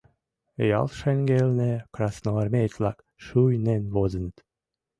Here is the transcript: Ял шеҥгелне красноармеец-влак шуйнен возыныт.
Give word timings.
Ял 0.77 0.87
шеҥгелне 0.99 1.71
красноармеец-влак 1.93 2.97
шуйнен 3.25 3.83
возыныт. 3.93 4.37